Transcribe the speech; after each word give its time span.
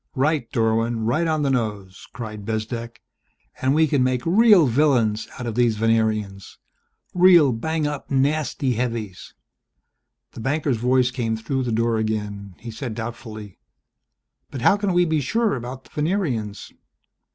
"Right, 0.15 0.51
Dorwin! 0.51 1.05
Right 1.05 1.27
on 1.27 1.43
the 1.43 1.51
nose!" 1.51 2.07
cried 2.11 2.43
Bezdek. 2.43 3.03
"And 3.61 3.75
we 3.75 3.85
can 3.85 4.01
make 4.03 4.25
real 4.25 4.65
villains 4.65 5.27
out 5.37 5.45
of 5.45 5.53
these 5.53 5.77
Venerians, 5.77 6.57
real 7.13 7.53
bang 7.53 7.85
up 7.85 8.09
nasty 8.09 8.73
heavies!" 8.73 9.35
The 10.31 10.39
banker's 10.39 10.77
voice 10.77 11.11
came 11.11 11.37
through 11.37 11.61
the 11.65 11.71
door 11.71 11.97
again. 11.97 12.55
He 12.57 12.71
said 12.71 12.95
doubtfully, 12.95 13.59
"But 14.49 14.61
how 14.63 14.75
can 14.75 14.93
we 14.93 15.05
be 15.05 15.21
sure 15.21 15.55
about 15.55 15.83
the 15.83 15.91
Venerians 15.91 16.71